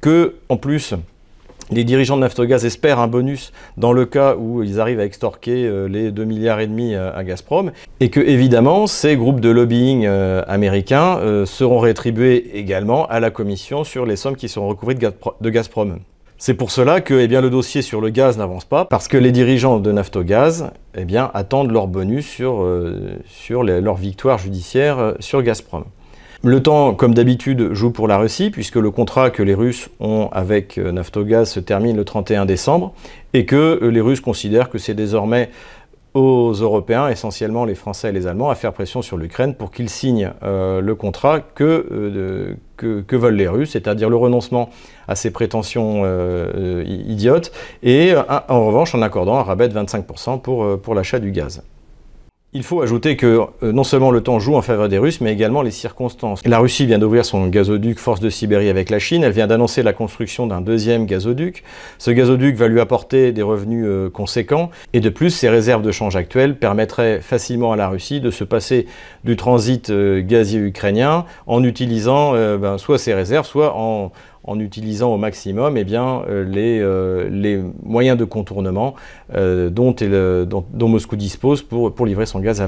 que 0.00 0.36
en 0.48 0.56
plus 0.56 0.94
les 1.70 1.84
dirigeants 1.84 2.16
de 2.16 2.22
Naftogaz 2.22 2.64
espèrent 2.64 2.98
un 2.98 3.08
bonus 3.08 3.52
dans 3.76 3.92
le 3.92 4.04
cas 4.04 4.36
où 4.36 4.62
ils 4.62 4.80
arrivent 4.80 5.00
à 5.00 5.04
extorquer 5.04 5.66
euh, 5.66 5.86
les 5.86 6.10
2 6.10 6.24
milliards 6.24 6.60
et 6.60 6.66
demi 6.66 6.94
euh, 6.94 7.14
à 7.14 7.24
Gazprom 7.24 7.72
et 8.00 8.10
que 8.10 8.20
évidemment 8.20 8.86
ces 8.86 9.16
groupes 9.16 9.40
de 9.40 9.48
lobbying 9.48 10.04
euh, 10.06 10.42
américains 10.48 11.20
seront 11.46 11.78
rétribués 11.78 12.58
également 12.58 13.06
à 13.06 13.20
la 13.20 13.30
commission 13.30 13.84
sur 13.84 14.06
les 14.06 14.16
sommes 14.16 14.36
qui 14.36 14.48
seront 14.48 14.68
recouvrées 14.68 14.94
de 14.94 15.50
Gazprom. 15.50 15.98
C'est 16.38 16.54
pour 16.54 16.72
cela 16.72 17.00
que 17.00 17.14
eh 17.14 17.28
le 17.28 17.50
dossier 17.50 17.82
sur 17.82 18.00
le 18.00 18.10
gaz 18.10 18.36
n'avance 18.36 18.64
pas, 18.64 18.84
parce 18.84 19.06
que 19.06 19.16
les 19.16 19.30
dirigeants 19.30 19.78
de 19.78 19.92
Naftogaz 19.92 20.70
eh 20.96 21.04
bien, 21.04 21.30
attendent 21.34 21.70
leur 21.70 21.86
bonus 21.86 22.26
sur 22.26 23.62
leur 23.62 23.94
victoire 23.94 24.38
judiciaire 24.38 25.14
sur 25.20 25.42
Gazprom. 25.42 25.84
Le 26.44 26.60
temps, 26.60 26.94
comme 26.94 27.14
d'habitude, 27.14 27.72
joue 27.72 27.92
pour 27.92 28.08
la 28.08 28.18
Russie, 28.18 28.50
puisque 28.50 28.74
le 28.74 28.90
contrat 28.90 29.30
que 29.30 29.44
les 29.44 29.54
Russes 29.54 29.88
ont 30.00 30.28
avec 30.32 30.76
euh, 30.76 30.90
Naftogaz 30.90 31.44
se 31.44 31.60
termine 31.60 31.96
le 31.96 32.04
31 32.04 32.46
décembre, 32.46 32.94
et 33.32 33.46
que 33.46 33.78
euh, 33.80 33.90
les 33.90 34.00
Russes 34.00 34.20
considèrent 34.20 34.68
que 34.68 34.78
c'est 34.78 34.94
désormais 34.94 35.50
aux 36.14 36.50
Européens, 36.52 37.08
essentiellement 37.08 37.64
les 37.64 37.76
Français 37.76 38.08
et 38.08 38.12
les 38.12 38.26
Allemands, 38.26 38.50
à 38.50 38.56
faire 38.56 38.72
pression 38.72 39.02
sur 39.02 39.18
l'Ukraine 39.18 39.54
pour 39.54 39.70
qu'ils 39.70 39.88
signent 39.88 40.32
euh, 40.42 40.80
le 40.80 40.94
contrat 40.96 41.38
que, 41.38 42.56
veulent 43.12 43.36
les 43.36 43.46
Russes, 43.46 43.70
c'est-à-dire 43.70 44.10
le 44.10 44.16
renoncement 44.16 44.68
à 45.06 45.14
ces 45.14 45.30
prétentions 45.30 46.02
idiotes, 46.84 47.52
et 47.84 48.14
en 48.48 48.66
revanche 48.66 48.96
en 48.96 49.02
accordant 49.02 49.38
un 49.38 49.44
rabais 49.44 49.68
de 49.68 49.78
25% 49.78 50.40
pour, 50.40 50.80
pour 50.80 50.96
l'achat 50.96 51.20
du 51.20 51.30
gaz. 51.30 51.62
Il 52.54 52.64
faut 52.64 52.82
ajouter 52.82 53.16
que 53.16 53.46
euh, 53.62 53.72
non 53.72 53.82
seulement 53.82 54.10
le 54.10 54.20
temps 54.20 54.38
joue 54.38 54.56
en 54.56 54.60
faveur 54.60 54.90
des 54.90 54.98
Russes, 54.98 55.22
mais 55.22 55.32
également 55.32 55.62
les 55.62 55.70
circonstances. 55.70 56.42
La 56.44 56.58
Russie 56.58 56.84
vient 56.84 56.98
d'ouvrir 56.98 57.24
son 57.24 57.46
gazoduc 57.46 57.98
Force 57.98 58.20
de 58.20 58.28
Sibérie 58.28 58.68
avec 58.68 58.90
la 58.90 58.98
Chine. 58.98 59.24
Elle 59.24 59.32
vient 59.32 59.46
d'annoncer 59.46 59.82
la 59.82 59.94
construction 59.94 60.46
d'un 60.46 60.60
deuxième 60.60 61.06
gazoduc. 61.06 61.64
Ce 61.96 62.10
gazoduc 62.10 62.56
va 62.56 62.68
lui 62.68 62.78
apporter 62.78 63.32
des 63.32 63.40
revenus 63.40 63.86
euh, 63.88 64.10
conséquents. 64.10 64.70
Et 64.92 65.00
de 65.00 65.08
plus, 65.08 65.30
ses 65.30 65.48
réserves 65.48 65.80
de 65.80 65.92
change 65.92 66.14
actuelles 66.14 66.58
permettraient 66.58 67.22
facilement 67.22 67.72
à 67.72 67.76
la 67.76 67.88
Russie 67.88 68.20
de 68.20 68.30
se 68.30 68.44
passer 68.44 68.86
du 69.24 69.34
transit 69.36 69.88
euh, 69.88 70.20
gazier 70.22 70.60
ukrainien 70.60 71.24
en 71.46 71.64
utilisant 71.64 72.32
ben, 72.32 72.76
soit 72.76 72.98
ses 72.98 73.14
réserves, 73.14 73.46
soit 73.46 73.74
en, 73.74 74.12
en 74.44 74.58
utilisant 74.58 75.12
au 75.12 75.18
maximum 75.18 75.76
eh 75.76 75.86
euh, 75.92 76.44
les, 76.44 76.80
euh, 76.80 77.28
les, 77.30 77.62
moyens 77.82 78.18
de 78.18 78.24
contournement 78.24 78.94
euh, 79.34 79.70
dont, 79.70 79.94
Moscou 80.88 81.16
dispose 81.16 81.62
pour, 81.62 81.94
pour 81.94 82.06
livrer 82.06 82.26
son 82.26 82.40
gaz 82.40 82.60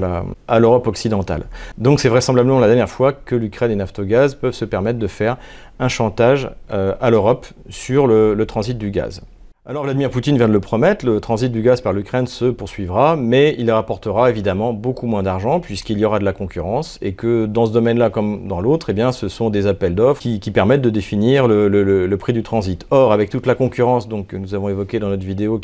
à 0.47 0.59
l'Europe 0.59 0.87
occidentale. 0.87 1.43
Donc 1.77 1.99
c'est 1.99 2.09
vraisemblablement 2.09 2.59
la 2.59 2.67
dernière 2.67 2.89
fois 2.89 3.13
que 3.13 3.35
l'Ukraine 3.35 3.71
et 3.71 3.75
Naftogaz 3.75 4.35
peuvent 4.35 4.53
se 4.53 4.65
permettre 4.65 4.99
de 4.99 5.07
faire 5.07 5.37
un 5.79 5.89
chantage 5.89 6.49
à 6.69 7.09
l'Europe 7.09 7.47
sur 7.69 8.07
le 8.07 8.45
transit 8.45 8.77
du 8.77 8.91
gaz. 8.91 9.21
Alors 9.67 9.81
Vladimir 9.81 10.11
Poutine 10.11 10.37
vient 10.37 10.47
de 10.47 10.53
le 10.53 10.59
promettre, 10.59 11.07
le 11.07 11.19
transit 11.19 11.51
du 11.51 11.63
gaz 11.63 11.81
par 11.81 11.91
l'Ukraine 11.91 12.27
se 12.27 12.45
poursuivra, 12.45 13.15
mais 13.15 13.55
il 13.57 13.71
rapportera 13.71 14.29
évidemment 14.29 14.73
beaucoup 14.73 15.07
moins 15.07 15.23
d'argent 15.23 15.59
puisqu'il 15.59 15.97
y 15.97 16.05
aura 16.05 16.19
de 16.19 16.23
la 16.23 16.33
concurrence 16.33 16.99
et 17.01 17.13
que 17.13 17.47
dans 17.47 17.65
ce 17.65 17.71
domaine-là 17.71 18.11
comme 18.11 18.47
dans 18.47 18.61
l'autre, 18.61 18.91
eh 18.91 18.93
bien, 18.93 19.11
ce 19.11 19.27
sont 19.27 19.49
des 19.49 19.65
appels 19.65 19.95
d'offres 19.95 20.21
qui, 20.21 20.51
permettent 20.51 20.83
de 20.83 20.91
définir 20.91 21.47
le, 21.47 22.15
prix 22.19 22.31
du 22.31 22.43
transit. 22.43 22.85
Or, 22.91 23.11
avec 23.11 23.31
toute 23.31 23.47
la 23.47 23.55
concurrence 23.55 24.07
que 24.27 24.37
nous 24.37 24.53
avons 24.53 24.69
évoquée 24.69 24.99
dans 24.99 25.09
notre 25.09 25.25
vidéo 25.25 25.59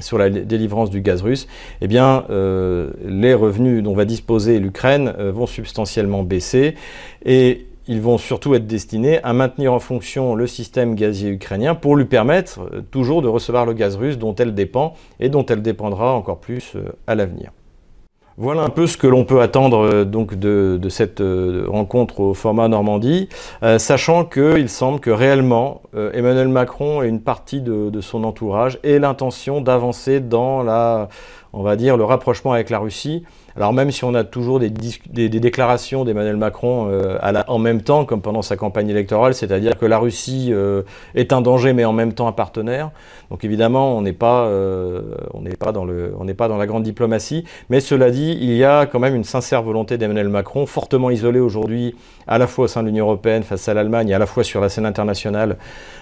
sur 0.00 0.16
la 0.16 0.30
délivrance 0.30 0.88
du 0.88 1.02
gaz 1.02 1.20
russe, 1.20 1.46
eh 1.82 1.88
bien, 1.88 2.24
euh, 2.30 2.88
les 3.04 3.34
revenus 3.34 3.82
dont 3.82 3.92
va 3.92 4.06
disposer 4.06 4.58
l'Ukraine 4.60 5.12
euh, 5.18 5.30
vont 5.30 5.46
substantiellement 5.46 6.22
baisser 6.22 6.74
et 7.26 7.66
ils 7.88 8.00
vont 8.00 8.18
surtout 8.18 8.54
être 8.54 8.66
destinés 8.66 9.22
à 9.22 9.32
maintenir 9.32 9.72
en 9.72 9.78
fonction 9.78 10.34
le 10.34 10.46
système 10.46 10.94
gazier 10.94 11.30
ukrainien 11.30 11.74
pour 11.74 11.96
lui 11.96 12.04
permettre 12.04 12.60
euh, 12.60 12.82
toujours 12.90 13.22
de 13.22 13.28
recevoir 13.28 13.66
le 13.66 13.72
gaz 13.72 13.96
russe 13.96 14.18
dont 14.18 14.34
elle 14.34 14.54
dépend 14.54 14.94
et 15.20 15.28
dont 15.28 15.46
elle 15.46 15.62
dépendra 15.62 16.12
encore 16.12 16.38
plus 16.38 16.72
euh, 16.74 16.92
à 17.06 17.14
l'avenir. 17.14 17.50
Voilà 18.38 18.62
un 18.62 18.68
peu 18.68 18.86
ce 18.86 18.98
que 18.98 19.06
l'on 19.06 19.24
peut 19.24 19.40
attendre 19.40 19.78
euh, 19.78 20.04
donc 20.04 20.34
de, 20.34 20.78
cette 20.90 21.22
rencontre 21.66 22.20
au 22.20 22.34
format 22.34 22.68
Normandie, 22.68 23.28
sachant 23.78 24.24
qu'il 24.24 24.68
semble 24.68 25.00
que 25.00 25.10
réellement 25.10 25.82
Emmanuel 26.12 26.48
Macron 26.48 27.02
et 27.02 27.08
une 27.08 27.20
partie 27.20 27.60
de, 27.60 27.90
de 27.90 28.00
son 28.00 28.24
entourage 28.24 28.78
aient 28.84 28.98
l'intention 28.98 29.60
d'avancer 29.60 30.20
dans 30.20 30.62
la, 30.62 31.08
on 31.52 31.62
va 31.62 31.76
dire, 31.76 31.96
le 31.96 32.04
rapprochement 32.04 32.52
avec 32.52 32.70
la 32.70 32.78
Russie 32.78 33.24
alors 33.56 33.72
même 33.72 33.90
si 33.90 34.04
on 34.04 34.14
a 34.14 34.22
toujours 34.22 34.60
des, 34.60 34.68
déclarations 35.28 36.04
d'Emmanuel 36.04 36.36
Macron 36.36 36.88
euh, 36.90 37.18
en 37.48 37.58
même 37.58 37.80
temps, 37.80 38.04
comme 38.04 38.20
pendant 38.20 38.42
sa 38.42 38.56
campagne 38.56 38.90
électorale, 38.90 39.34
c'est-à-dire 39.34 39.78
que 39.78 39.86
la 39.86 39.98
Russie 39.98 40.50
euh, 40.50 40.82
est 41.14 41.32
un 41.32 41.40
danger 41.40 41.72
mais 41.72 41.86
en 41.86 41.94
même 41.94 42.12
temps 42.12 42.28
un 42.28 42.32
partenaire. 42.32 42.90
Donc 43.30 43.44
évidemment, 43.44 43.96
on 43.96 44.02
n'est 44.02 44.12
pas, 44.12 44.44
euh, 44.44 45.00
dans 45.32 46.56
la 46.58 46.66
grande 46.66 46.82
diplomatie. 46.82 47.44
Mais 47.70 47.80
cela 47.80 48.10
dit, 48.10 48.36
il 48.38 48.54
y 48.54 48.64
a 48.64 48.84
quand 48.84 49.00
même 49.00 49.14
une 49.14 49.24
sincère 49.24 49.62
volonté 49.62 49.96
d'Emmanuel 49.96 50.28
Macron, 50.28 50.66
fortement 50.66 51.10
isolé 51.10 51.40
aujourd'hui, 51.40 51.96
à 52.26 52.36
la 52.36 52.46
fois 52.46 52.66
au 52.66 52.68
sein 52.68 52.82
de 52.82 52.88
l'Union 52.88 53.06
européenne 53.06 53.42
face 53.42 53.68
à 53.68 53.74
l'Allemagne, 53.74 54.12
à 54.12 54.18
la 54.18 54.26
fois 54.26 54.44
sur 54.44 54.60
la 54.60 54.68
scène 54.68 54.86
internationale 54.86 55.56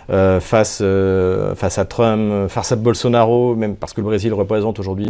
face, 0.09 0.81
à 0.83 1.85
Trump, 1.85 2.49
face 2.49 2.73
à 2.73 2.77
Bolsonaro, 2.77 3.55
même 3.55 3.77
parce 3.77 3.93
que 3.93 4.01
le 4.01 4.07
Brésil 4.07 4.35
représente 4.35 4.79
aujourd'hui 4.79 5.09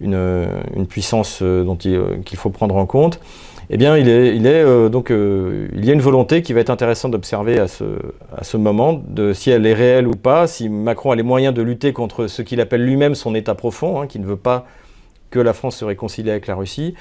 une, 0.00 0.86
puissance 0.88 1.40
euh, 1.42 1.57
euh, 1.58 2.16
qu'il 2.24 2.38
faut 2.38 2.50
prendre 2.50 2.76
en 2.76 2.86
compte, 2.86 3.20
eh 3.70 3.76
bien, 3.76 3.94
euh, 3.96 4.88
donc, 4.88 5.10
il 5.10 5.84
y 5.84 5.90
a 5.90 5.92
une 5.92 6.00
volonté 6.00 6.40
qui 6.42 6.52
va 6.52 6.60
être 6.60 6.70
intéressante 6.70 7.12
d'observer 7.12 7.58
à 7.58 7.68
ce, 7.68 8.56
moment, 8.56 9.02
si 9.34 9.50
elle 9.50 9.66
est 9.66 9.74
réelle 9.74 10.06
ou 10.06 10.12
pas, 10.12 10.46
si 10.46 10.68
Macron 10.68 11.10
a 11.10 11.16
les 11.16 11.22
moyens 11.22 11.52
de 11.54 11.60
lutter 11.60 11.92
contre 11.92 12.28
ce 12.28 12.40
qu'il 12.40 12.60
appelle 12.60 12.84
lui-même 12.84 13.14
son 13.14 13.34
État 13.34 13.54
profond, 13.54 14.00
hein, 14.00 14.06
qui 14.06 14.18
ne 14.18 14.26
veut 14.26 14.36
pas 14.36 14.66
que 15.30 15.38
la 15.38 15.52
France 15.52 15.76
se 15.76 15.84
réconcilie 15.84 16.30
avec 16.30 16.46
la 16.46 16.54
Russie. 16.54 16.94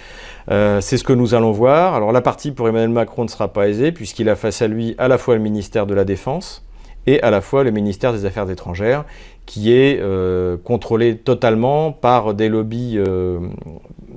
c'est 0.49 0.97
ce 0.97 1.03
que 1.05 1.13
nous 1.13 1.33
allons 1.33 1.51
voir. 1.51 1.95
Alors 1.95 2.11
la 2.11 2.19
partie 2.19 2.51
pour 2.51 2.67
Emmanuel 2.67 2.89
Macron 2.89 3.23
ne 3.23 3.29
sera 3.29 3.47
pas 3.53 3.69
aisée, 3.69 3.93
puisqu'il 3.93 4.27
a 4.27 4.35
face 4.35 4.61
à 4.61 4.67
lui 4.67 4.95
à 4.97 5.07
la 5.07 5.17
fois 5.17 5.35
le 5.35 5.41
ministère 5.41 5.85
de 5.85 5.93
la 5.93 6.03
Défense 6.03 6.67
et 7.07 7.21
à 7.21 7.31
la 7.31 7.41
fois 7.41 7.63
le 7.63 7.71
ministère 7.71 8.11
des 8.11 8.25
Affaires 8.25 8.49
étrangères, 8.51 9.05
qui 9.45 9.73
est 9.73 9.99
euh, 9.99 10.57
contrôlé 10.57 11.17
totalement 11.17 11.91
par 11.93 12.33
des 12.33 12.49
lobbies, 12.49 12.95
euh, 12.97 13.39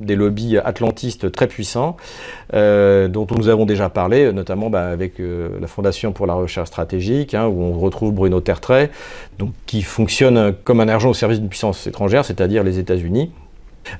des 0.01 0.17
lobbies 0.17 0.59
atlantistes 0.59 1.31
très 1.31 1.47
puissants, 1.47 1.97
euh, 2.55 3.09
dont 3.09 3.27
nous 3.37 3.49
avons 3.49 3.67
déjà 3.67 3.89
parlé, 3.89 4.33
notamment 4.33 4.71
bah, 4.71 4.89
avec 4.89 5.15
la 5.19 5.67
Fondation 5.67 6.13
pour 6.13 6.27
la 6.27 6.35
recherche 6.35 6.69
stratégique, 6.69 7.35
hein, 7.35 7.47
où 7.47 7.63
on 7.63 7.79
retrouve 7.79 8.13
Bruno 8.13 8.41
Tertrais, 8.41 8.91
qui 9.67 9.83
fonctionne 9.83 10.55
comme 10.65 10.81
un 10.81 10.89
agent 10.89 11.11
au 11.11 11.15
service 11.15 11.41
d'une 11.41 11.49
puissance 11.49 11.87
étrangère, 11.87 12.25
c'est-à-dire 12.25 12.63
les 12.63 12.79
États-Unis, 12.79 13.31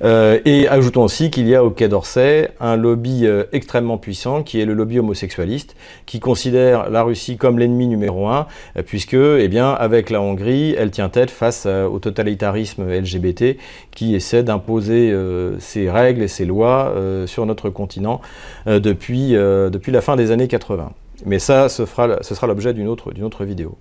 euh, 0.03 0.41
et 0.45 0.69
ajoutons 0.69 1.05
aussi 1.05 1.31
qu'il 1.31 1.49
y 1.49 1.55
a 1.55 1.65
au 1.65 1.71
Quai 1.71 1.89
d'Orsay 1.89 2.51
un 2.61 2.77
lobby 2.77 3.27
euh, 3.27 3.45
extrêmement 3.53 3.99
puissant 3.99 4.43
qui 4.43 4.61
est 4.61 4.65
le 4.65 4.75
lobby 4.75 4.99
homosexualiste, 4.99 5.77
qui 6.07 6.21
considère 6.21 6.91
la 6.91 7.03
Russie 7.03 7.37
comme 7.37 7.59
l'ennemi 7.59 7.87
numéro 7.87 8.29
un, 8.29 8.47
euh, 8.77 8.83
puisque, 8.83 9.15
eh 9.15 9.51
avec 9.59 10.11
la 10.11 10.21
Hongrie, 10.21 10.75
elle 10.79 10.91
tient 10.91 11.09
tête 11.09 11.31
face 11.31 11.67
au 11.67 11.99
totalitarisme 11.99 12.89
LGBT 12.89 13.57
qui 13.91 14.15
essaie 14.15 14.43
d'imposer 14.43 15.15
ses 15.59 15.91
règles 15.91 16.23
et 16.23 16.29
ses 16.29 16.47
lois 16.47 16.95
sur 17.27 17.45
notre 17.45 17.69
continent 17.69 18.21
depuis, 18.67 19.33
la 19.33 20.01
fin 20.01 20.17
des 20.17 20.31
années 20.31 20.49
80. 20.49 20.93
Mais 21.27 21.39
ça, 21.39 21.69
ce, 21.69 21.85
ce 21.85 22.35
sera 22.35 22.47
l'objet 22.47 22.73
d'une 22.73 22.89
autre, 22.89 23.13
autre 23.23 23.45
vidéo. 23.45 23.77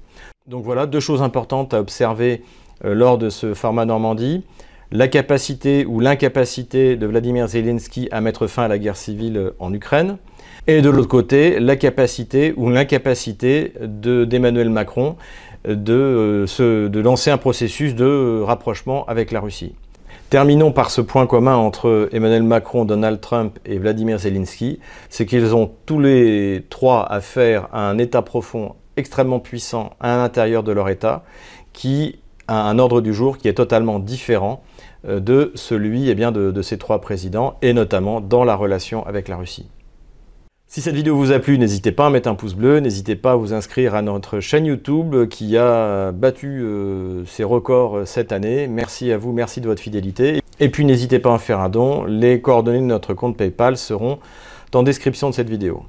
Donc 0.48 0.66
voilà, 0.66 0.86
deux 0.86 1.00
choses 1.00 1.22
importantes 1.22 1.74
à 1.74 1.80
observer 1.80 2.42
lors 2.84 3.18
de 3.18 3.30
ce 3.30 3.54
format 3.54 3.86
Normandie 3.86 4.44
la 4.92 5.08
capacité 5.08 5.86
ou 5.86 6.00
l'incapacité 6.00 6.96
de 6.96 7.06
Vladimir 7.06 7.48
Zelensky 7.48 8.08
à 8.12 8.22
mettre 8.22 8.48
fin 8.48 8.64
à 8.64 8.68
la 8.68 8.78
guerre 8.78 8.98
civile 8.98 9.52
en 9.60 9.74
Ukraine, 9.74 10.18
et 10.68 10.82
de 10.82 10.90
l'autre 10.90 11.08
côté, 11.08 11.60
la 11.60 11.76
capacité 11.76 12.54
ou 12.56 12.70
l'incapacité 12.70 13.74
d'Emmanuel 13.82 14.70
Macron 14.70 15.16
de, 15.66 16.46
euh, 16.60 16.90
de 16.90 17.00
lancer 17.00 17.32
un 17.32 17.38
processus 17.38 17.96
de 17.96 18.42
rapprochement 18.42 19.06
avec 19.06 19.32
la 19.32 19.40
Russie. 19.40 19.74
Terminons 20.30 20.72
par 20.72 20.92
ce 20.92 21.02
point 21.02 21.26
commun 21.26 21.56
entre 21.56 22.08
Emmanuel 22.12 22.44
Macron, 22.44 22.86
Donald 22.86 23.20
Trump 23.20 23.58
et 23.66 23.80
Vladimir 23.80 24.20
Zelensky, 24.20 24.80
c'est 25.10 25.26
qu'ils 25.26 25.56
ont 25.56 25.72
tous 25.88 26.00
les 26.00 26.64
trois 26.70 27.12
affaire 27.12 27.68
à 27.74 27.90
un 27.90 27.98
État 27.98 28.22
profond 28.22 28.76
extrêmement 28.96 29.40
puissant 29.40 29.94
à 30.00 30.18
l'intérieur 30.18 30.62
de 30.62 30.72
leur 30.72 30.90
État, 30.90 31.24
qui 31.74 32.20
un 32.54 32.80
ordre 32.80 33.02
du 33.02 33.14
jour 33.14 33.38
qui 33.38 33.48
est 33.48 33.54
totalement 33.54 34.00
différent 34.00 34.62
euh, 35.08 35.20
de 35.20 35.52
celui 35.56 36.10
eh 36.10 36.16
bien, 36.16 36.32
de, 36.32 36.52
de 36.52 36.62
ces 36.62 36.78
trois 36.78 37.02
présidents, 37.02 37.58
et 37.62 37.74
notamment 37.74 38.22
dans 38.22 38.44
la 38.44 38.56
relation 38.56 39.06
avec 39.06 39.28
la 39.28 39.38
Russie. 39.38 39.70
Si 40.72 40.82
cette 40.82 40.94
vidéo 40.94 41.16
vous 41.16 41.32
a 41.32 41.40
plu, 41.40 41.58
n'hésitez 41.58 41.92
pas 41.92 42.06
à 42.06 42.10
mettre 42.12 42.30
un 42.30 42.36
pouce 42.36 42.54
bleu, 42.54 42.80
n'hésitez 42.80 43.16
pas 43.16 43.32
à 43.32 43.36
vous 43.36 43.56
inscrire 43.56 43.96
à 43.96 44.04
notre 44.04 44.40
chaîne 44.40 44.68
YouTube 44.68 45.28
qui 45.28 45.58
a 45.58 46.12
battu 46.12 46.62
euh, 46.62 47.26
ses 47.26 47.44
records 47.44 47.98
euh, 47.98 48.06
cette 48.06 48.32
année. 48.32 48.68
Merci 48.68 49.12
à 49.12 49.18
vous, 49.18 49.32
merci 49.32 49.62
de 49.62 49.68
votre 49.68 49.82
fidélité. 49.82 50.42
Et 50.60 50.70
puis 50.70 50.86
n'hésitez 50.86 51.18
pas 51.18 51.34
à 51.34 51.40
faire 51.40 51.60
un 51.60 51.70
don, 51.70 52.06
les 52.06 52.40
coordonnées 52.40 52.82
de 52.82 52.84
notre 52.84 53.16
compte 53.16 53.36
PayPal 53.36 53.78
seront 53.78 54.20
en 54.76 54.84
description 54.84 55.32
de 55.32 55.34
cette 55.34 55.50
vidéo. 55.50 55.86